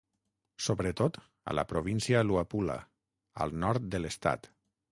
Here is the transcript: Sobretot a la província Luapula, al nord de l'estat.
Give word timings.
Sobretot 0.67 1.19
a 1.51 1.55
la 1.59 1.65
província 1.75 2.23
Luapula, 2.29 2.79
al 3.45 3.57
nord 3.65 3.87
de 3.97 4.05
l'estat. 4.05 4.51